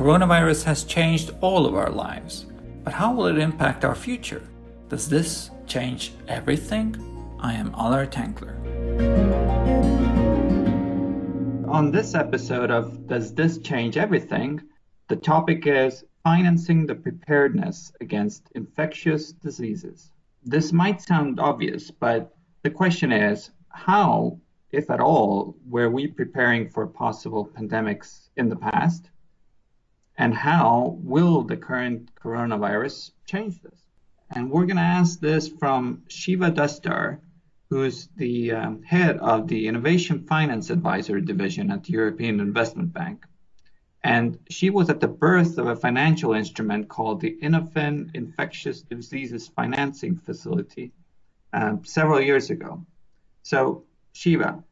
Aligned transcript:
coronavirus 0.00 0.64
has 0.64 0.84
changed 0.84 1.30
all 1.42 1.66
of 1.66 1.74
our 1.74 1.90
lives, 1.90 2.46
but 2.84 2.94
how 2.94 3.12
will 3.12 3.26
it 3.26 3.36
impact 3.36 3.84
our 3.84 3.94
future? 3.94 4.42
Does 4.88 5.10
this 5.10 5.50
change 5.66 6.12
everything? 6.26 6.96
I 7.38 7.52
am 7.52 7.70
Alar 7.72 8.10
Tankler. 8.10 8.56
On 11.68 11.90
this 11.90 12.14
episode 12.14 12.70
of 12.70 13.06
Does 13.08 13.34
This 13.34 13.58
Change 13.58 13.98
Everything? 13.98 14.62
The 15.08 15.16
topic 15.16 15.66
is 15.66 16.02
financing 16.24 16.86
the 16.86 16.94
preparedness 16.94 17.92
against 18.00 18.48
infectious 18.54 19.32
diseases. 19.32 20.12
This 20.42 20.72
might 20.72 21.02
sound 21.02 21.38
obvious, 21.38 21.90
but 21.90 22.34
the 22.62 22.70
question 22.70 23.12
is 23.12 23.50
how, 23.68 24.38
if 24.72 24.88
at 24.88 25.00
all, 25.00 25.56
were 25.68 25.90
we 25.90 26.06
preparing 26.06 26.70
for 26.70 26.86
possible 26.86 27.50
pandemics 27.54 28.30
in 28.38 28.48
the 28.48 28.56
past? 28.56 29.10
And 30.20 30.34
how 30.34 30.98
will 31.00 31.44
the 31.44 31.56
current 31.56 32.14
coronavirus 32.14 33.12
change 33.24 33.62
this? 33.62 33.80
And 34.28 34.50
we're 34.50 34.66
going 34.66 34.76
to 34.76 34.82
ask 34.82 35.18
this 35.18 35.48
from 35.48 36.02
Shiva 36.08 36.50
Dustdar, 36.50 37.20
who's 37.70 38.06
the 38.16 38.52
um, 38.52 38.82
head 38.82 39.16
of 39.16 39.48
the 39.48 39.66
Innovation 39.66 40.26
Finance 40.26 40.68
Advisor 40.68 41.22
Division 41.22 41.70
at 41.70 41.84
the 41.84 41.94
European 41.94 42.38
Investment 42.38 42.92
Bank. 42.92 43.24
And 44.04 44.38
she 44.50 44.68
was 44.68 44.90
at 44.90 45.00
the 45.00 45.08
birth 45.08 45.56
of 45.56 45.68
a 45.68 45.74
financial 45.74 46.34
instrument 46.34 46.90
called 46.90 47.22
the 47.22 47.38
InnovFin 47.42 48.14
Infectious 48.14 48.82
Diseases 48.82 49.48
Financing 49.48 50.18
Facility 50.18 50.92
um, 51.54 51.82
several 51.86 52.20
years 52.20 52.50
ago. 52.50 52.84
So, 53.42 53.84
Shiva, 54.12 54.62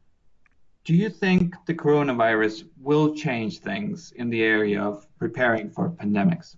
do 0.85 0.93
you 0.93 1.09
think 1.09 1.55
the 1.65 1.73
coronavirus 1.73 2.65
will 2.79 3.15
change 3.15 3.59
things 3.59 4.11
in 4.15 4.29
the 4.29 4.43
area 4.43 4.83
of 4.83 5.07
preparing 5.19 5.69
for 5.69 5.89
pandemics? 5.89 6.55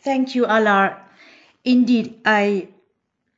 Thank 0.00 0.34
you, 0.34 0.44
Alar. 0.44 0.98
Indeed, 1.64 2.20
I 2.26 2.68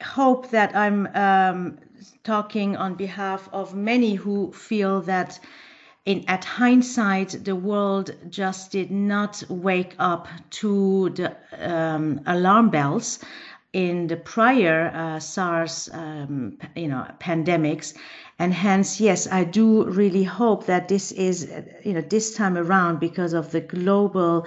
hope 0.02 0.50
that 0.50 0.74
I'm 0.74 1.06
um, 1.14 1.78
talking 2.24 2.76
on 2.76 2.94
behalf 2.94 3.48
of 3.52 3.74
many 3.74 4.14
who 4.14 4.52
feel 4.52 5.00
that 5.02 5.38
in 6.06 6.24
at 6.28 6.44
hindsight, 6.44 7.44
the 7.44 7.56
world 7.56 8.14
just 8.30 8.70
did 8.70 8.90
not 8.90 9.42
wake 9.48 9.94
up 9.98 10.28
to 10.50 11.10
the 11.10 11.36
um, 11.58 12.20
alarm 12.26 12.70
bells 12.70 13.18
in 13.72 14.06
the 14.06 14.16
prior 14.16 14.90
uh, 14.94 15.18
SARS, 15.18 15.90
um, 15.92 16.58
you 16.76 16.88
know, 16.88 17.06
pandemics, 17.20 17.94
and 18.38 18.52
hence, 18.52 19.00
yes, 19.00 19.26
I 19.30 19.44
do 19.44 19.84
really 19.84 20.24
hope 20.24 20.66
that 20.66 20.88
this 20.88 21.10
is, 21.12 21.50
you 21.82 21.94
know, 21.94 22.02
this 22.02 22.34
time 22.34 22.58
around 22.58 23.00
because 23.00 23.32
of 23.32 23.50
the 23.50 23.62
global 23.62 24.46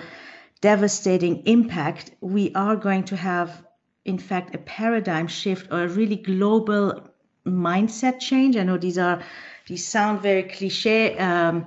devastating 0.61 1.41
impact, 1.45 2.11
we 2.21 2.53
are 2.53 2.75
going 2.75 3.03
to 3.05 3.15
have, 3.15 3.65
in 4.05 4.19
fact, 4.19 4.53
a 4.53 4.59
paradigm 4.59 5.27
shift 5.27 5.71
or 5.71 5.83
a 5.83 5.87
really 5.87 6.17
global 6.17 7.09
mindset 7.47 8.19
change. 8.19 8.55
I 8.57 8.63
know 8.63 8.77
these 8.77 8.97
are 8.97 9.23
these 9.67 9.87
sound 9.87 10.21
very 10.21 10.43
cliche, 10.43 11.17
um, 11.17 11.65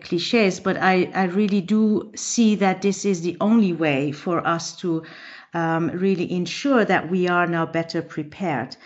cliches, 0.00 0.60
but 0.60 0.76
I, 0.76 1.10
I 1.14 1.24
really 1.24 1.60
do 1.60 2.12
see 2.14 2.54
that 2.56 2.82
this 2.82 3.04
is 3.04 3.22
the 3.22 3.36
only 3.40 3.72
way 3.72 4.12
for 4.12 4.46
us 4.46 4.76
to 4.78 5.04
um, 5.54 5.90
really 5.90 6.30
ensure 6.32 6.84
that 6.84 7.10
we 7.10 7.28
are 7.28 7.46
now 7.46 7.66
better 7.66 8.02
prepared. 8.02 8.76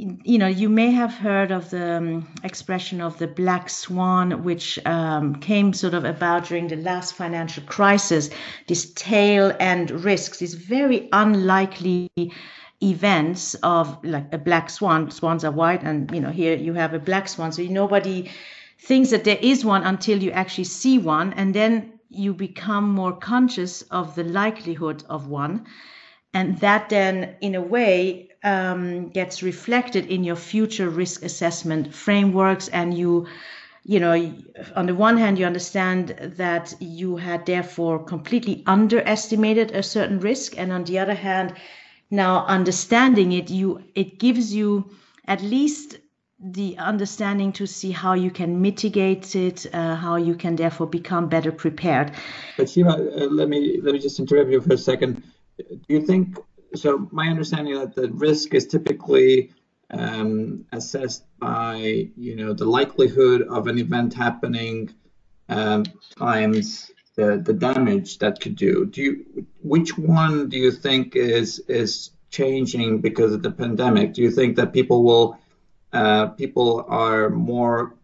You 0.00 0.38
know, 0.38 0.46
you 0.46 0.70
may 0.70 0.92
have 0.92 1.12
heard 1.12 1.50
of 1.50 1.68
the 1.68 1.96
um, 1.96 2.28
expression 2.42 3.02
of 3.02 3.18
the 3.18 3.26
black 3.26 3.68
swan, 3.68 4.42
which 4.44 4.78
um, 4.86 5.34
came 5.34 5.74
sort 5.74 5.92
of 5.92 6.06
about 6.06 6.46
during 6.46 6.68
the 6.68 6.76
last 6.76 7.12
financial 7.12 7.62
crisis. 7.64 8.30
This 8.66 8.94
tail 8.94 9.54
end 9.60 9.90
risks, 9.90 10.38
these 10.38 10.54
very 10.54 11.10
unlikely 11.12 12.08
events 12.82 13.54
of 13.56 14.02
like 14.02 14.32
a 14.32 14.38
black 14.38 14.70
swan. 14.70 15.10
Swans 15.10 15.44
are 15.44 15.50
white 15.50 15.82
and 15.82 16.10
you 16.14 16.20
know 16.20 16.30
here 16.30 16.56
you 16.56 16.72
have 16.72 16.94
a 16.94 16.98
black 16.98 17.28
swan. 17.28 17.52
So 17.52 17.62
nobody 17.64 18.30
thinks 18.78 19.10
that 19.10 19.24
there 19.24 19.38
is 19.42 19.66
one 19.66 19.82
until 19.82 20.22
you 20.22 20.30
actually 20.30 20.64
see 20.64 20.96
one. 20.96 21.34
And 21.34 21.54
then 21.54 21.92
you 22.08 22.32
become 22.32 22.88
more 22.88 23.12
conscious 23.12 23.82
of 23.90 24.14
the 24.14 24.24
likelihood 24.24 25.04
of 25.10 25.26
one 25.26 25.66
and 26.32 26.58
that 26.60 26.88
then 26.88 27.34
in 27.40 27.54
a 27.54 27.60
way 27.60 28.28
um, 28.42 29.08
gets 29.08 29.42
reflected 29.42 30.06
in 30.06 30.24
your 30.24 30.36
future 30.36 30.88
risk 30.88 31.22
assessment 31.22 31.94
frameworks. 31.94 32.68
And 32.68 32.96
you 32.96 33.26
you 33.84 33.98
know 33.98 34.34
on 34.76 34.86
the 34.86 34.94
one 34.94 35.16
hand 35.16 35.38
you 35.38 35.46
understand 35.46 36.14
that 36.36 36.74
you 36.80 37.16
had 37.16 37.46
therefore 37.46 38.04
completely 38.04 38.62
underestimated 38.66 39.72
a 39.72 39.82
certain 39.82 40.20
risk. 40.20 40.58
And 40.58 40.72
on 40.72 40.84
the 40.84 40.98
other 40.98 41.14
hand 41.14 41.54
now 42.10 42.44
understanding 42.46 43.32
it 43.32 43.50
you 43.50 43.82
it 43.94 44.18
gives 44.18 44.54
you 44.54 44.90
at 45.26 45.42
least 45.42 45.98
the 46.42 46.76
understanding 46.78 47.52
to 47.52 47.66
see 47.66 47.90
how 47.90 48.14
you 48.14 48.30
can 48.30 48.62
mitigate 48.62 49.36
it 49.36 49.66
uh, 49.74 49.94
how 49.94 50.16
you 50.16 50.34
can 50.34 50.56
therefore 50.56 50.86
become 50.86 51.28
better 51.28 51.52
prepared. 51.52 52.12
But 52.56 52.70
Shiva, 52.70 52.92
uh, 52.92 53.26
let 53.26 53.48
me 53.48 53.80
let 53.82 53.92
me 53.92 53.98
just 53.98 54.18
interrupt 54.18 54.50
you 54.50 54.60
for 54.62 54.72
a 54.72 54.78
second 54.78 55.22
do 55.68 55.94
you 55.94 56.06
think 56.06 56.38
so 56.74 57.08
my 57.10 57.28
understanding 57.28 57.74
that 57.74 57.94
the 57.94 58.10
risk 58.12 58.54
is 58.54 58.66
typically 58.66 59.50
um, 59.90 60.64
assessed 60.72 61.24
by 61.38 62.08
you 62.16 62.36
know 62.36 62.52
the 62.52 62.64
likelihood 62.64 63.42
of 63.42 63.66
an 63.66 63.78
event 63.78 64.14
happening 64.14 64.94
um, 65.48 65.84
times 66.16 66.92
the 67.16 67.42
the 67.44 67.52
damage 67.52 68.18
that 68.18 68.40
could 68.40 68.56
do. 68.56 68.86
Do 68.86 69.02
you 69.02 69.46
which 69.62 69.98
one 69.98 70.48
do 70.48 70.56
you 70.56 70.72
think 70.72 71.16
is 71.16 71.58
is 71.68 72.10
changing 72.30 73.00
because 73.00 73.32
of 73.32 73.42
the 73.42 73.50
pandemic? 73.50 74.14
Do 74.14 74.22
you 74.22 74.30
think 74.30 74.56
that 74.56 74.72
people 74.72 75.02
will 75.02 75.38
uh, 75.92 76.28
people 76.28 76.84
are 76.88 77.28
more 77.30 77.94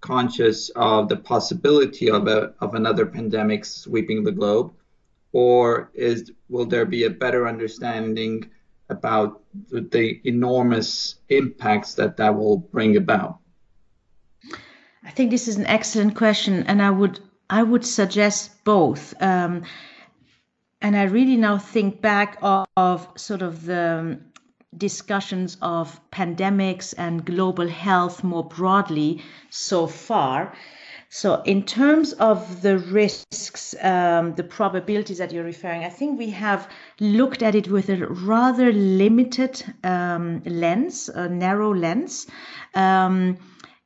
conscious 0.00 0.70
of 0.76 1.08
the 1.08 1.16
possibility 1.16 2.10
of 2.10 2.26
a 2.28 2.54
of 2.60 2.74
another 2.74 3.06
pandemic 3.06 3.64
sweeping 3.64 4.24
the 4.24 4.32
globe, 4.32 4.72
or 5.32 5.90
is 5.94 6.32
will 6.48 6.66
there 6.66 6.86
be 6.86 7.04
a 7.04 7.10
better 7.10 7.46
understanding 7.46 8.50
about 8.88 9.42
the, 9.70 10.20
enormous 10.24 11.16
impacts 11.28 11.94
that 11.94 12.16
that 12.16 12.36
will 12.36 12.58
bring 12.58 12.96
about? 12.96 13.38
I 15.04 15.10
think 15.10 15.30
this 15.30 15.48
is 15.48 15.56
an 15.56 15.66
excellent 15.66 16.16
question, 16.16 16.64
and 16.64 16.82
I 16.82 16.90
would 16.90 17.20
I 17.48 17.62
would 17.62 17.84
suggest 17.84 18.64
both. 18.64 19.14
Um, 19.22 19.62
and 20.82 20.96
I 20.96 21.04
really 21.04 21.36
now 21.36 21.58
think 21.58 22.00
back 22.00 22.38
of, 22.42 22.66
of 22.76 23.08
sort 23.16 23.42
of 23.42 23.64
the 23.66 24.20
discussions 24.76 25.56
of 25.60 26.00
pandemics 26.10 26.94
and 26.96 27.24
global 27.24 27.68
health 27.68 28.22
more 28.22 28.44
broadly 28.44 29.22
so 29.50 29.86
far. 29.86 30.54
So, 31.12 31.42
in 31.42 31.64
terms 31.64 32.12
of 32.12 32.62
the 32.62 32.78
risks, 32.78 33.74
um, 33.82 34.36
the 34.36 34.44
probabilities 34.44 35.18
that 35.18 35.32
you're 35.32 35.42
referring, 35.42 35.82
I 35.82 35.88
think 35.88 36.16
we 36.16 36.30
have 36.30 36.70
looked 37.00 37.42
at 37.42 37.56
it 37.56 37.66
with 37.66 37.88
a 37.88 38.06
rather 38.06 38.72
limited 38.72 39.60
um, 39.82 40.40
lens, 40.44 41.08
a 41.08 41.28
narrow 41.28 41.74
lens. 41.74 42.28
Um, 42.76 43.38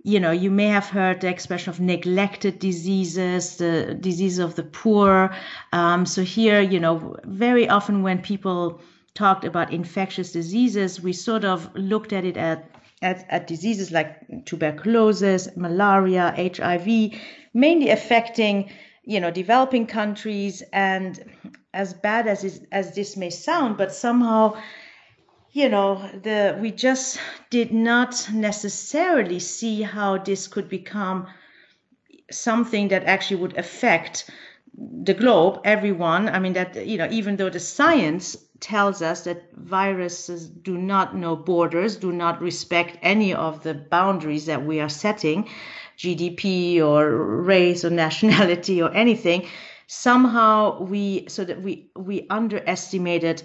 you 0.03 0.21
know, 0.21 0.33
you 0.33 0.51
may 0.51 0.67
have 0.67 0.91
heard 0.91 1.23
the 1.23 1.29
expression 1.29 1.71
of 1.71 1.81
neglected 1.81 2.59
diseases, 2.59 3.57
the 3.57 3.97
disease 3.99 4.39
of 4.39 4.55
the 4.55 4.65
poor. 4.65 5.35
Um, 5.73 6.05
so 6.05 6.23
here, 6.23 6.61
you 6.61 6.79
know, 6.79 7.17
very 7.25 7.67
often 7.67 8.03
when 8.03 8.21
people 8.21 8.83
talked 9.15 9.47
about 9.47 9.73
infectious 9.73 10.31
diseases, 10.31 11.01
we 11.01 11.15
sort 11.15 11.47
of 11.47 11.75
looked 11.75 12.13
at 12.13 12.27
it 12.27 12.37
at 12.37 12.69
at, 13.03 13.27
at 13.29 13.47
diseases 13.47 13.91
like 13.91 14.45
tuberculosis, 14.47 15.57
malaria, 15.57 16.35
HIV, 16.37 17.21
mainly 17.53 17.91
affecting, 17.91 18.71
you 19.05 19.21
know, 19.21 19.31
developing 19.31 19.87
countries. 19.87 20.63
And 20.73 21.23
as 21.73 21.95
bad 21.95 22.27
as 22.27 22.45
is, 22.45 22.63
as 22.73 22.95
this 22.95 23.17
may 23.17 23.31
sound, 23.31 23.77
but 23.77 23.93
somehow 23.93 24.57
you 25.55 25.69
know 25.69 26.11
the 26.23 26.59
we 26.61 26.71
just 26.73 27.19
did 27.49 27.73
not 27.73 28.29
necessarily 28.33 29.39
see 29.39 29.83
how 29.83 30.19
this 30.19 30.49
could 30.49 30.69
become 30.69 31.29
something 32.31 32.89
that 32.89 33.05
actually 33.05 33.41
would 33.41 33.57
affect 33.57 34.29
the 34.77 35.15
globe 35.15 35.61
everyone 35.65 36.29
i 36.29 36.41
mean 36.41 36.55
that 36.55 36.85
you 36.87 36.99
know 36.99 37.07
even 37.11 37.37
though 37.37 37.49
the 37.51 37.61
science 37.61 38.37
tells 38.61 39.03
us 39.03 39.23
that 39.23 39.53
viruses 39.55 40.49
do 40.49 40.79
not 40.79 41.17
know 41.17 41.37
borders 41.37 41.97
do 41.97 42.13
not 42.13 42.41
respect 42.41 42.97
any 43.03 43.35
of 43.35 43.63
the 43.63 43.75
boundaries 43.75 44.47
that 44.47 44.65
we 44.65 44.81
are 44.81 44.89
setting 44.89 45.49
gdp 45.99 46.81
or 46.81 47.43
race 47.43 47.85
or 47.85 47.91
nationality 47.91 48.81
or 48.81 48.91
anything 48.93 49.47
somehow 49.87 50.81
we 50.83 51.27
so 51.29 51.45
that 51.45 51.61
we 51.63 51.91
we 51.97 52.27
underestimated 52.31 53.43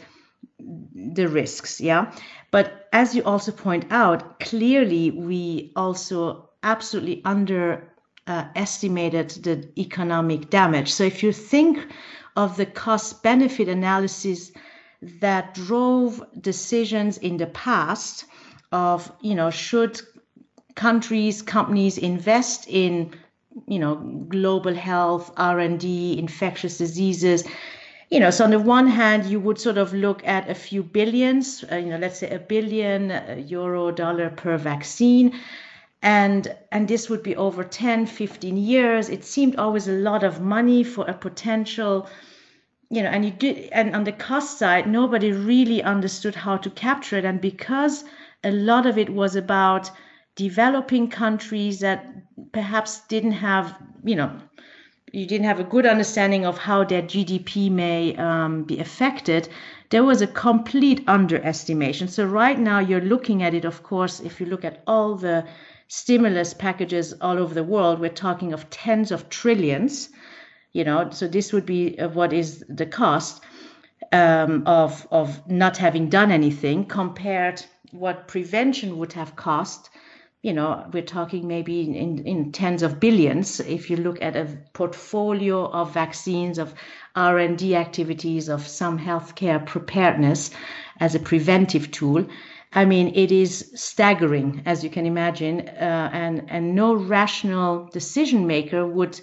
the 0.60 1.28
risks 1.28 1.82
yeah 1.82 2.12
but 2.52 2.88
as 2.94 3.16
you 3.16 3.24
also 3.24 3.52
point 3.52 3.86
out 3.92 4.40
clearly 4.40 5.12
we 5.12 5.72
also 5.76 6.50
absolutely 6.64 7.22
underestimated 7.26 9.32
uh, 9.32 9.42
the 9.42 9.70
economic 9.78 10.50
damage. 10.50 10.92
So 10.92 11.04
if 11.04 11.24
you 11.24 11.32
think 11.32 11.88
of 12.36 12.58
the 12.58 12.66
cost 12.66 13.24
benefit 13.24 13.68
analysis 13.68 14.52
that 15.02 15.54
drove 15.54 16.24
decisions 16.42 17.18
in 17.18 17.38
the 17.38 17.48
past 17.48 18.26
of, 18.72 19.12
you 19.22 19.36
know, 19.36 19.50
should 19.50 20.02
countries, 20.76 21.42
companies 21.42 21.98
invest 21.98 22.68
in, 22.68 23.14
you 23.68 23.80
know, 23.80 23.96
global 24.30 24.74
health, 24.74 25.32
R&D, 25.38 26.18
infectious 26.18 26.78
diseases, 26.78 27.44
you 28.10 28.20
know, 28.20 28.32
so 28.32 28.44
on 28.44 28.50
the 28.50 28.60
one 28.60 28.88
hand, 28.88 29.28
you 29.28 29.40
would 29.40 29.60
sort 29.60 29.78
of 29.78 29.94
look 29.94 30.26
at 30.26 30.50
a 30.50 30.56
few 30.56 30.82
billions, 30.82 31.64
uh, 31.72 31.76
you 31.76 31.90
know, 31.92 31.98
let's 31.98 32.20
say 32.20 32.30
a 32.30 32.40
billion 32.40 33.46
euro 33.48 33.92
dollar 33.92 34.32
per 34.32 34.58
vaccine. 34.58 35.40
And, 36.02 36.56
and 36.72 36.88
this 36.88 37.10
would 37.10 37.22
be 37.22 37.36
over 37.36 37.64
10, 37.64 38.08
15 38.08 38.58
years. 38.58 39.10
It 39.10 39.24
seemed 39.24 39.58
always 39.58 39.88
a 39.88 39.92
lot 39.94 40.24
of 40.24 40.42
money 40.42 40.84
for 40.84 41.06
a 41.08 41.14
potential, 41.14 42.10
you 42.90 43.04
know, 43.04 43.10
and 43.10 43.24
you 43.24 43.32
did, 43.32 43.70
and 43.72 43.96
on 43.96 44.04
the 44.04 44.12
cost 44.12 44.58
side, 44.58 44.88
nobody 44.88 45.32
really 45.32 45.84
understood 45.84 46.36
how 46.36 46.58
to 46.58 46.70
capture 46.70 47.18
it. 47.18 47.26
And 47.26 47.40
because 47.40 48.04
a 48.44 48.52
lot 48.52 48.86
of 48.86 48.98
it 48.98 49.10
was 49.10 49.36
about 49.36 49.92
developing 50.36 51.10
countries 51.10 51.80
that 51.82 52.06
perhaps 52.52 53.02
didn't 53.08 53.34
have, 53.34 53.76
you 54.04 54.16
know, 54.16 54.32
you 55.12 55.26
didn't 55.26 55.46
have 55.46 55.60
a 55.60 55.64
good 55.64 55.86
understanding 55.86 56.46
of 56.46 56.58
how 56.58 56.84
their 56.84 57.02
GDP 57.02 57.70
may 57.72 58.16
um, 58.16 58.64
be 58.64 58.80
affected, 58.80 59.50
there 59.90 60.04
was 60.04 60.22
a 60.22 60.28
complete 60.28 61.04
underestimation. 61.08 62.08
So 62.08 62.26
right 62.26 62.58
now 62.58 62.80
you're 62.80 63.02
looking 63.02 63.42
at 63.44 63.54
it, 63.54 63.66
of 63.66 63.82
course, 63.84 64.20
if 64.20 64.40
you 64.40 64.46
look 64.46 64.64
at 64.64 64.84
all 64.86 65.16
the 65.16 65.46
stimulus 65.88 66.54
packages 66.54 67.14
all 67.22 67.40
over 67.40 67.54
the 67.54 67.64
world, 67.64 68.00
we're 68.00 68.10
talking 68.10 68.54
of 68.54 68.70
tens 68.70 69.12
of 69.12 69.30
trillions. 69.30 70.10
You 70.74 70.84
know, 70.84 71.10
so 71.12 71.28
this 71.28 71.52
would 71.54 71.66
be 71.66 71.98
uh, 72.00 72.10
what 72.10 72.34
is 72.34 72.64
the 72.70 72.86
cost 72.86 73.44
um, 74.12 74.64
of 74.66 75.08
of 75.12 75.48
not 75.50 75.78
having 75.78 76.10
done 76.10 76.32
anything 76.32 76.86
compared 76.86 77.64
what 77.92 78.28
prevention 78.28 78.98
would 78.98 79.14
have 79.14 79.36
cost 79.36 79.90
you 80.42 80.54
know, 80.54 80.86
we're 80.94 81.04
talking 81.04 81.48
maybe 81.48 81.82
in, 81.82 82.20
in 82.26 82.52
tens 82.54 82.82
of 82.82 83.00
billions. 83.00 83.60
If 83.60 83.90
you 83.90 83.98
look 83.98 84.22
at 84.22 84.38
a 84.38 84.48
portfolio 84.72 85.66
of 85.70 85.94
vaccines, 85.94 86.58
of 86.58 86.74
R&D 87.16 87.76
activities, 87.76 88.48
of 88.48 88.66
some 88.66 88.98
healthcare 88.98 89.66
preparedness 89.66 90.52
as 91.02 91.14
a 91.14 91.20
preventive 91.20 91.92
tool, 91.92 92.26
I 92.72 92.86
mean, 92.86 93.12
it 93.16 93.32
is 93.34 93.72
staggering, 93.76 94.62
as 94.66 94.84
you 94.84 94.90
can 94.90 95.06
imagine, 95.06 95.68
uh, 95.68 96.10
and 96.14 96.46
and 96.50 96.76
no 96.76 96.94
rational 96.94 97.90
decision 97.92 98.46
maker 98.48 98.86
would 98.86 99.20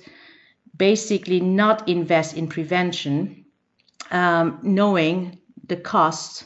basically 0.76 1.40
not 1.40 1.88
invest 1.88 2.36
in 2.36 2.48
prevention, 2.48 3.44
um, 4.10 4.58
knowing 4.62 5.38
the 5.68 5.76
cost 5.76 6.44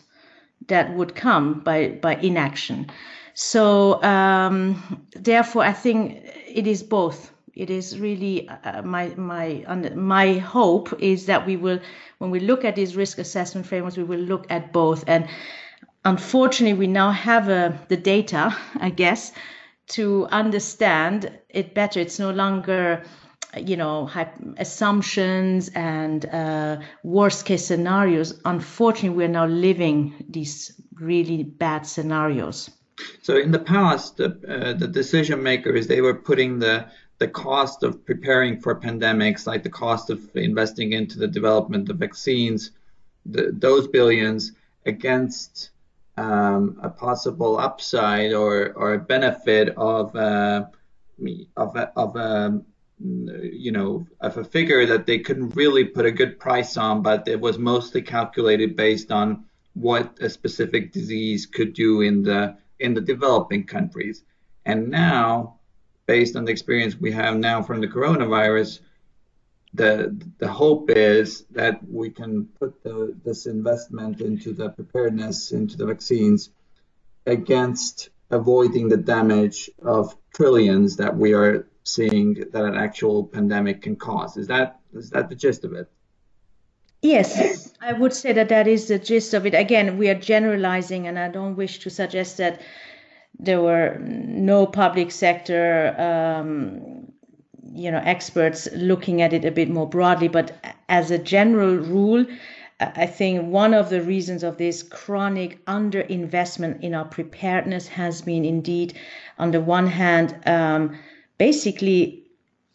that 0.69 0.94
would 0.94 1.15
come 1.15 1.61
by 1.61 1.88
by 1.88 2.15
inaction. 2.17 2.87
So 3.35 4.03
um, 4.03 5.06
therefore, 5.12 5.65
I 5.65 5.73
think 5.73 6.23
it 6.47 6.67
is 6.67 6.82
both. 6.82 7.32
It 7.55 7.71
is 7.71 7.99
really 7.99 8.49
uh, 8.49 8.82
my 8.82 9.09
my 9.17 9.65
my 9.94 10.35
hope 10.35 10.94
is 10.99 11.26
that 11.26 11.47
we 11.47 11.56
will, 11.56 11.81
when 12.19 12.31
we 12.31 12.41
look 12.41 12.65
at 12.65 12.76
these 12.76 12.97
risk 12.97 13.19
assessment 13.19 13.67
frameworks, 13.67 13.97
we 13.97 14.05
will 14.05 14.21
look 14.21 14.47
at 14.50 14.73
both. 14.73 15.05
And 15.06 15.29
unfortunately, 16.05 16.79
we 16.79 16.87
now 16.87 17.11
have 17.11 17.49
uh, 17.49 17.73
the 17.88 17.97
data, 17.97 18.56
I 18.81 18.91
guess, 18.91 19.33
to 19.88 20.26
understand 20.31 21.31
it 21.49 21.75
better. 21.75 22.00
It's 22.00 22.19
no 22.19 22.31
longer 22.31 23.03
you 23.56 23.76
know 23.76 24.08
assumptions 24.58 25.69
and 25.75 26.26
uh, 26.26 26.79
worst 27.02 27.44
case 27.44 27.67
scenarios. 27.67 28.41
Unfortunately 28.44 29.17
we're 29.17 29.29
now 29.29 29.47
living 29.47 30.25
these 30.29 30.81
really 30.94 31.43
bad 31.43 31.87
scenarios. 31.87 32.70
So 33.23 33.37
in 33.37 33.50
the 33.50 33.58
past, 33.58 34.19
the, 34.19 34.38
uh, 34.49 34.73
the 34.75 34.87
decision 34.87 35.43
makers 35.43 35.87
they 35.87 36.00
were 36.00 36.14
putting 36.14 36.58
the 36.58 36.87
the 37.19 37.29
cost 37.29 37.82
of 37.82 38.05
preparing 38.06 38.58
for 38.61 38.81
pandemics, 38.81 39.47
like 39.47 39.62
the 39.62 39.69
cost 39.70 40.08
of 40.08 40.35
investing 40.35 40.93
into 40.93 41.19
the 41.19 41.29
development 41.29 41.91
of 41.91 41.99
vaccines, 41.99 42.70
the, 43.26 43.50
those 43.52 43.87
billions 43.87 44.52
against 44.87 45.70
um, 46.17 46.81
a 46.82 46.88
possible 46.88 47.58
upside 47.58 48.32
or, 48.32 48.73
or 48.73 48.99
benefit 48.99 49.69
of 49.76 50.17
uh, 50.17 50.64
of 51.56 51.76
a, 51.76 51.93
of 51.97 52.17
a 52.17 52.62
you 53.02 53.73
know 53.73 54.06
of 54.20 54.37
a 54.37 54.44
figure 54.44 54.85
that 54.87 55.06
they 55.06 55.19
couldn't 55.19 55.56
really 55.56 55.85
put 55.85 56.06
a 56.06 56.11
good 56.11 56.38
price 56.38 56.76
on, 56.76 57.02
but 57.02 57.26
it 57.29 57.41
was 57.41 57.58
mostly 57.58 58.02
calculated 58.02 58.76
based 58.76 59.11
on 59.11 59.44
what 59.75 60.19
a 60.20 60.29
specific 60.29 60.93
disease 60.93 61.47
could 61.47 61.73
do 61.73 62.02
in 62.02 62.23
the 62.23 62.56
in 62.79 62.94
the 62.94 63.00
developing 63.00 63.64
countries. 63.64 64.23
And 64.67 64.88
now, 64.88 65.61
based 66.06 66.37
on 66.37 66.44
the 66.44 66.52
experience 66.52 66.97
we 66.97 67.12
have 67.12 67.37
now 67.37 67.62
from 67.62 67.81
the 67.81 67.88
coronavirus, 67.88 68.81
the 69.73 70.17
the 70.38 70.49
hope 70.49 70.91
is 70.91 71.44
that 71.52 71.81
we 71.88 72.11
can 72.11 72.47
put 72.58 72.82
the, 72.82 73.17
this 73.25 73.47
investment 73.47 74.20
into 74.20 74.52
the 74.52 74.70
preparedness, 74.70 75.52
into 75.52 75.76
the 75.76 75.87
vaccines, 75.87 76.50
against 77.25 78.11
avoiding 78.31 78.88
the 78.88 78.97
damage 78.97 79.70
of 79.82 80.14
trillions 80.35 80.97
that 80.97 81.17
we 81.17 81.32
are 81.32 81.67
seeing 81.85 82.35
that 82.53 82.65
an 82.65 82.77
actual 82.77 83.25
pandemic 83.25 83.82
can 83.82 83.97
cause. 83.97 84.37
Is 84.37 84.47
that 84.49 84.81
is 84.93 85.11
that 85.11 85.29
the 85.29 85.35
gist 85.35 85.65
of 85.65 85.73
it? 85.73 85.91
Yes, 87.03 87.73
I 87.81 87.94
would 87.94 88.12
say 88.12 88.32
that 88.35 88.50
that 88.50 88.69
is 88.69 88.88
the 88.88 88.99
gist 88.99 89.32
of 89.32 89.47
it. 89.47 89.55
Again, 89.55 89.97
we 89.97 90.11
are 90.11 90.15
generalizing, 90.15 91.06
and 91.06 91.19
I 91.19 91.29
don't 91.29 91.56
wish 91.56 91.79
to 91.81 91.91
suggest 91.91 92.37
that 92.37 92.61
there 93.38 93.62
were 93.62 93.97
no 93.99 94.67
public 94.67 95.11
sector, 95.11 95.94
um, 95.99 97.11
you 97.73 97.91
know, 97.91 98.03
experts 98.05 98.69
looking 98.75 99.23
at 99.23 99.33
it 99.33 99.47
a 99.47 99.50
bit 99.50 99.71
more 99.71 99.88
broadly. 99.88 100.29
But 100.29 100.53
as 100.91 101.11
a 101.11 101.17
general 101.17 101.76
rule, 101.76 102.26
I 102.81 103.06
think 103.06 103.50
one 103.50 103.73
of 103.73 103.88
the 103.88 104.03
reasons 104.03 104.43
of 104.43 104.59
this 104.59 104.83
chronic 104.83 105.65
underinvestment 105.67 106.81
in 106.83 106.94
our 106.94 107.05
preparedness 107.05 107.88
has 107.88 108.23
been 108.23 108.44
indeed, 108.44 108.94
on 109.38 109.50
the 109.50 109.61
one 109.61 109.87
hand, 109.87 110.37
um, 110.44 110.99
basically 111.40 112.22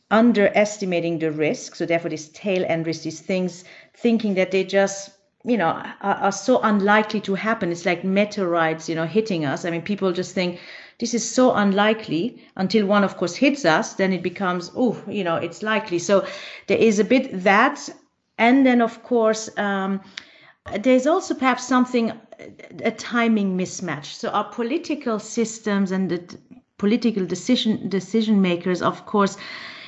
underestimating 0.10 1.20
the 1.20 1.32
risk. 1.32 1.76
So 1.76 1.86
therefore, 1.86 2.10
this 2.10 2.30
tail 2.30 2.66
end 2.68 2.88
risk, 2.88 3.04
these 3.04 3.22
things 3.22 3.64
thinking 3.96 4.34
that 4.34 4.50
they 4.50 4.64
just 4.64 5.12
you 5.44 5.56
know 5.56 5.68
are, 6.02 6.16
are, 6.26 6.32
so 6.32 6.60
unlikely 6.62 7.22
to 7.22 7.36
happen. 7.36 7.72
It's 7.72 7.86
like 7.86 8.04
meteorites 8.04 8.90
you 8.90 8.96
know 8.96 9.06
hitting 9.06 9.46
us. 9.46 9.66
I 9.66 9.70
mean 9.70 9.84
people 9.84 10.12
just 10.12 10.34
think 10.34 10.60
this 11.00 11.14
is 11.14 11.24
so 11.30 11.54
unlikely 11.54 12.42
until 12.56 12.88
one 12.88 13.04
of 13.04 13.18
course 13.18 13.36
hits 13.36 13.66
us 13.66 13.94
then 13.94 14.12
it 14.12 14.24
becomes 14.24 14.72
oh 14.76 15.00
you 15.08 15.24
know 15.24 15.36
it's 15.36 15.62
likely. 15.62 16.00
So 16.00 16.26
there 16.66 16.80
is 16.80 16.98
a 16.98 17.04
bit 17.04 17.44
that. 17.44 17.88
And 18.40 18.66
then 18.66 18.82
of 18.82 19.04
course 19.04 19.50
um, 19.58 20.02
there's 20.80 21.06
also 21.06 21.36
perhaps 21.36 21.68
something 21.68 22.12
a 22.84 22.92
timing 22.92 23.56
mismatch. 23.58 24.06
So 24.06 24.30
our 24.30 24.50
political 24.50 25.20
systems 25.20 25.92
and 25.92 26.10
the 26.10 26.38
political 26.78 27.26
decision 27.26 27.88
decision 27.90 28.42
makers 28.42 28.82
of 28.82 29.06
course 29.06 29.38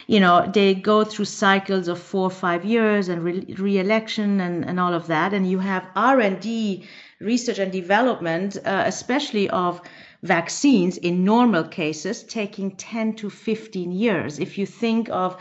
you 0.08 0.20
know 0.20 0.50
they 0.54 0.74
go 0.74 1.04
through 1.04 1.26
cycles 1.26 1.88
of 1.88 2.00
four 2.00 2.24
or 2.24 2.30
five 2.30 2.64
years 2.64 3.10
and 3.10 3.24
re- 3.24 3.56
re-election 3.58 4.40
and, 4.40 4.66
and 4.66 4.80
all 4.80 4.94
of 4.94 5.08
that 5.08 5.34
and 5.34 5.50
you 5.50 5.60
have 5.60 5.86
r&d 5.96 6.88
research 7.20 7.60
and 7.60 7.72
development 7.72 8.58
uh, 8.66 8.84
especially 8.86 9.50
of 9.50 9.82
vaccines 10.24 10.98
in 10.98 11.26
normal 11.26 11.64
cases 11.64 12.24
taking 12.24 12.72
10 12.78 13.16
to 13.16 13.30
15 13.30 13.92
years 13.92 14.40
if 14.40 14.58
you 14.58 14.66
think 14.66 15.10
of 15.10 15.38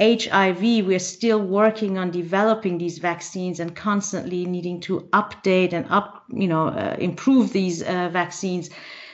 HIV, 0.00 0.86
we're 0.86 0.98
still 0.98 1.40
working 1.40 1.98
on 1.98 2.10
developing 2.10 2.78
these 2.78 2.98
vaccines 2.98 3.60
and 3.60 3.76
constantly 3.76 4.44
needing 4.44 4.80
to 4.80 5.02
update 5.12 5.72
and 5.72 5.86
up, 5.88 6.24
you 6.30 6.48
know, 6.48 6.66
uh, 6.66 6.96
improve 6.98 7.52
these 7.52 7.80
uh, 7.82 8.08
vaccines. 8.08 8.70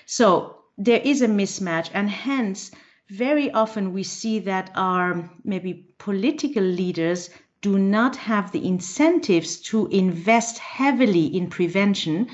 So 0.07 0.60
there 0.81 1.03
is 1.05 1.21
a 1.21 1.29
mismatch, 1.29 1.91
and 1.93 2.09
hence 2.09 2.71
very 3.11 3.51
often 3.53 3.93
we 3.93 4.03
see 4.03 4.39
that 4.39 4.71
our 4.75 5.31
maybe 5.45 5.87
political 5.99 6.63
leaders 6.63 7.29
do 7.61 7.79
not 7.79 8.17
have 8.17 8.51
the 8.51 8.67
incentives 8.67 9.61
to 9.61 9.87
invest 9.89 10.59
heavily 10.59 11.27
in 11.27 11.51
prevention 11.51 12.27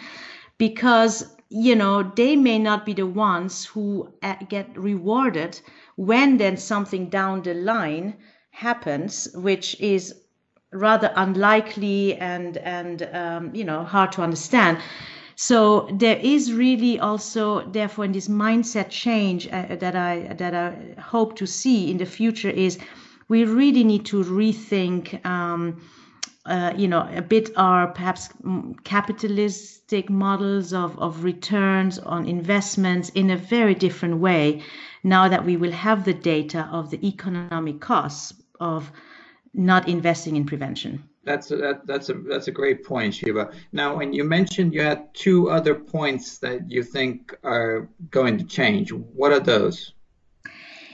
because 0.59 1.35
you 1.49 1.75
know 1.75 2.05
they 2.15 2.37
may 2.37 2.59
not 2.59 2.87
be 2.87 2.93
the 2.93 3.07
ones 3.07 3.65
who 3.65 4.13
uh, 4.23 4.37
get 4.49 4.79
rewarded 4.79 5.61
when 5.97 6.37
then 6.37 6.57
something 6.57 7.09
down 7.09 7.43
the 7.43 7.55
line 7.55 8.15
happens 8.51 9.27
which 9.35 9.79
is 9.81 10.15
rather 10.73 11.13
unlikely 11.17 12.15
and 12.17 12.59
and 12.59 13.09
um, 13.13 13.53
you 13.55 13.65
know 13.65 13.83
hard 13.83 14.13
to 14.13 14.23
understand 14.23 14.79
So 15.39 15.87
there 15.93 16.17
is 16.17 16.55
really 16.55 16.99
also, 16.99 17.61
therefore, 17.71 18.07
in 18.07 18.13
this 18.13 18.27
mindset 18.27 18.89
change 18.89 19.47
uh, 19.49 19.77
that 19.77 19.95
I 19.95 20.35
that 20.39 20.55
I 20.55 21.01
hope 21.01 21.37
to 21.37 21.47
see 21.47 21.91
in 21.91 21.99
the 21.99 22.07
future 22.07 22.49
is 22.49 22.79
we 23.29 23.45
really 23.45 23.85
need 23.85 24.07
to 24.07 24.25
rethink. 24.25 25.25
Um, 25.27 25.81
uh, 26.47 26.73
you 26.77 26.87
know, 26.87 27.09
a 27.13 27.23
bit 27.23 27.51
our 27.57 27.89
perhaps 27.89 28.29
capitalistic 28.85 30.09
models 30.09 30.73
of, 30.73 30.97
of 31.01 31.25
returns 31.25 31.99
on 31.99 32.25
investments 32.25 33.09
in 33.11 33.31
a 33.31 33.37
very 33.37 33.75
different 33.75 34.19
way 34.19 34.63
now 35.03 35.29
that 35.29 35.45
we 35.45 35.57
will 35.57 35.73
have 35.73 36.05
the 36.05 36.15
data 36.15 36.69
of 36.71 36.91
the 36.91 37.05
economic 37.05 37.81
costs 37.81 38.33
of 38.61 38.93
not 39.55 39.89
investing 39.89 40.37
in 40.37 40.47
prevention. 40.47 41.03
That's 41.27 41.51
a, 41.51 41.57
that, 41.57 41.87
that's 41.89 42.09
a 42.09 42.15
that's 42.15 42.47
a 42.47 42.53
great 42.53 42.85
point, 42.85 43.13
Shiva. 43.13 43.51
Now, 43.73 43.97
when 43.97 44.13
you 44.13 44.23
mentioned 44.23 44.73
you 44.73 44.83
had 44.83 45.13
two 45.13 45.51
other 45.51 45.75
points 45.75 46.39
that 46.39 46.71
you 46.71 46.85
think 46.85 47.37
are 47.43 47.89
going 48.13 48.39
to 48.39 48.45
change, 48.45 48.93
what 48.93 49.33
are 49.33 49.41
those? 49.41 49.93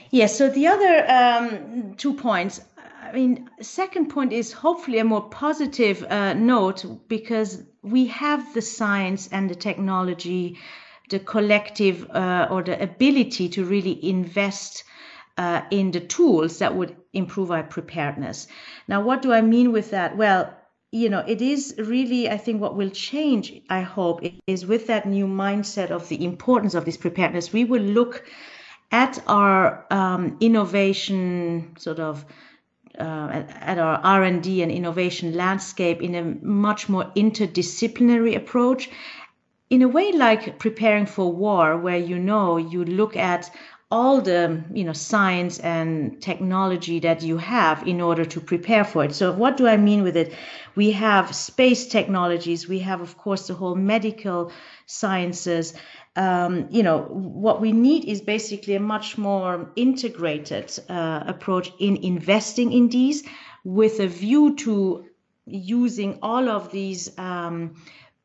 Yes. 0.09 0.35
So 0.35 0.49
the 0.49 0.67
other 0.67 0.93
um, 1.07 1.93
two 1.95 2.13
points. 2.15 2.61
I 3.03 3.11
mean, 3.13 3.47
second 3.61 4.07
point 4.07 4.33
is 4.33 4.51
hopefully 4.51 4.97
a 4.97 5.03
more 5.03 5.29
positive 5.29 6.03
uh, 6.09 6.33
note 6.33 6.83
because 7.07 7.61
we 7.83 8.07
have 8.07 8.55
the 8.55 8.61
science 8.61 9.29
and 9.31 9.47
the 9.47 9.55
technology, 9.55 10.57
the 11.09 11.19
collective 11.19 12.09
uh, 12.09 12.47
or 12.49 12.63
the 12.63 12.81
ability 12.81 13.49
to 13.49 13.65
really 13.65 14.03
invest 14.03 14.83
uh, 15.37 15.61
in 15.71 15.91
the 15.91 15.99
tools 15.99 16.59
that 16.59 16.75
would 16.75 16.95
improve 17.13 17.51
our 17.51 17.63
preparedness. 17.63 18.47
Now, 18.87 19.01
what 19.01 19.21
do 19.21 19.33
I 19.33 19.41
mean 19.41 19.71
with 19.71 19.91
that? 19.91 20.17
Well, 20.17 20.53
you 20.91 21.09
know, 21.09 21.23
it 21.27 21.41
is 21.41 21.73
really, 21.77 22.29
I 22.29 22.37
think, 22.37 22.61
what 22.61 22.75
will 22.75 22.91
change, 22.91 23.51
I 23.69 23.81
hope, 23.81 24.21
is 24.45 24.65
with 24.65 24.87
that 24.87 25.07
new 25.07 25.25
mindset 25.25 25.89
of 25.89 26.07
the 26.07 26.23
importance 26.23 26.75
of 26.75 26.85
this 26.85 26.97
preparedness, 26.97 27.51
we 27.51 27.63
will 27.63 27.81
look 27.81 28.23
at 28.91 29.21
our 29.25 29.87
um, 29.91 30.37
innovation 30.39 31.75
sort 31.79 31.99
of 31.99 32.23
uh, 32.99 33.43
at 33.59 33.79
our 33.79 33.95
R&D 34.03 34.61
and 34.61 34.71
innovation 34.71 35.33
landscape 35.33 36.03
in 36.03 36.13
a 36.13 36.23
much 36.45 36.89
more 36.89 37.05
interdisciplinary 37.15 38.35
approach 38.35 38.87
in 39.71 39.81
a 39.81 39.87
way 39.87 40.11
like 40.11 40.59
preparing 40.59 41.07
for 41.07 41.31
war 41.31 41.75
where 41.75 41.97
you 41.97 42.19
know 42.19 42.57
you 42.57 42.85
look 42.85 43.15
at 43.15 43.49
all 43.93 44.21
the 44.21 44.63
you 44.73 44.83
know 44.83 44.93
science 44.93 45.59
and 45.59 46.19
technology 46.19 46.99
that 46.99 47.21
you 47.21 47.37
have 47.37 47.87
in 47.87 48.01
order 48.01 48.25
to 48.25 48.41
prepare 48.41 48.83
for 48.83 49.05
it. 49.05 49.13
So 49.13 49.31
what 49.31 49.55
do 49.55 49.67
i 49.67 49.77
mean 49.77 50.01
with 50.01 50.17
it? 50.17 50.33
We 50.75 50.91
have 50.91 51.35
space 51.35 51.85
technologies. 51.85 52.67
We 52.67 52.79
have 52.79 53.01
of 53.01 53.15
course 53.17 53.45
the 53.47 53.53
whole 53.53 53.75
medical 53.75 54.51
sciences. 54.87 55.75
Um, 56.15 56.67
you 56.71 56.81
know 56.81 56.99
what 57.45 57.61
we 57.61 57.71
need 57.71 58.05
is 58.05 58.21
basically 58.21 58.75
a 58.75 58.79
much 58.79 59.17
more 59.17 59.71
integrated 59.75 60.67
uh, 60.89 61.23
approach 61.27 61.71
in 61.79 61.97
investing 61.97 62.73
in 62.73 62.89
these 62.89 63.23
with 63.63 63.99
a 63.99 64.07
view 64.07 64.55
to 64.65 65.05
using 65.45 66.17
all 66.21 66.49
of 66.49 66.71
these 66.71 67.15
um, 67.19 67.75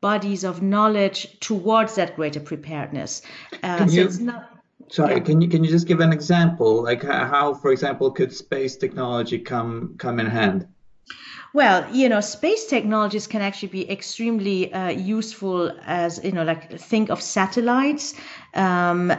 bodies 0.01 0.43
of 0.43 0.61
knowledge 0.61 1.39
towards 1.39 1.95
that 1.95 2.15
greater 2.15 2.39
preparedness. 2.39 3.21
Uh, 3.63 3.85
so 3.87 4.01
it's 4.01 4.19
not 4.19 4.58
Sorry, 4.89 5.21
can 5.21 5.39
you 5.41 5.47
can 5.47 5.63
you 5.63 5.69
just 5.69 5.87
give 5.87 5.99
an 5.99 6.11
example, 6.11 6.83
like 6.83 7.03
how, 7.03 7.53
for 7.53 7.71
example, 7.71 8.11
could 8.11 8.33
space 8.33 8.75
technology 8.75 9.37
come 9.37 9.95
come 9.97 10.19
in 10.19 10.25
hand? 10.25 10.67
Well, 11.53 11.87
you 11.91 12.09
know, 12.09 12.21
space 12.21 12.67
technologies 12.67 13.25
can 13.25 13.41
actually 13.41 13.69
be 13.69 13.89
extremely 13.89 14.71
uh, 14.71 14.89
useful 14.89 15.71
as, 15.85 16.23
you 16.23 16.31
know, 16.31 16.43
like 16.43 16.79
think 16.79 17.09
of 17.09 17.19
satellites 17.21 18.13
um, 18.53 19.13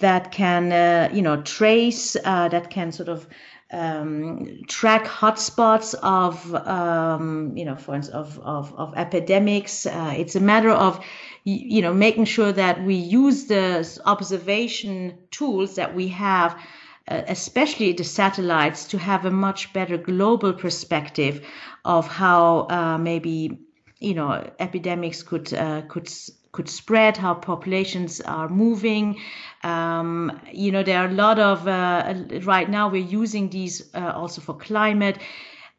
that 0.00 0.32
can, 0.32 0.72
uh, 0.72 1.10
you 1.12 1.22
know, 1.22 1.42
trace, 1.42 2.16
uh, 2.24 2.48
that 2.48 2.70
can 2.70 2.92
sort 2.92 3.08
of 3.08 3.26
um, 3.72 4.62
track 4.68 5.04
hotspots 5.04 5.94
of, 6.02 6.54
um, 6.54 7.56
you 7.56 7.64
know, 7.64 7.76
for 7.76 7.94
instance, 7.94 8.14
of, 8.14 8.38
of, 8.40 8.72
of 8.74 8.94
epidemics. 8.96 9.86
Uh, 9.86 10.14
it's 10.16 10.36
a 10.36 10.40
matter 10.40 10.70
of 10.70 11.04
you 11.46 11.80
know, 11.80 11.94
making 11.94 12.24
sure 12.24 12.50
that 12.50 12.82
we 12.82 12.96
use 12.96 13.44
the 13.44 14.00
observation 14.04 15.16
tools 15.30 15.76
that 15.76 15.94
we 15.94 16.08
have, 16.08 16.58
uh, 17.06 17.22
especially 17.28 17.92
the 17.92 18.02
satellites, 18.02 18.84
to 18.86 18.98
have 18.98 19.24
a 19.24 19.30
much 19.30 19.72
better 19.72 19.96
global 19.96 20.52
perspective 20.52 21.46
of 21.84 22.08
how 22.08 22.66
uh, 22.68 22.98
maybe 22.98 23.60
you 24.00 24.12
know 24.12 24.50
epidemics 24.58 25.22
could 25.22 25.54
uh, 25.54 25.82
could 25.82 26.10
could 26.56 26.68
spread, 26.68 27.16
how 27.16 27.34
populations 27.34 28.20
are 28.22 28.48
moving. 28.48 29.20
Um, 29.62 30.40
you 30.52 30.72
know, 30.72 30.82
there 30.82 30.98
are 31.02 31.08
a 31.08 31.12
lot 31.12 31.38
of 31.38 31.68
uh, 31.68 32.14
right 32.42 32.68
now 32.68 32.88
we're 32.88 33.10
using 33.20 33.50
these 33.50 33.94
uh, 33.94 34.12
also 34.14 34.40
for 34.40 34.54
climate. 34.54 35.18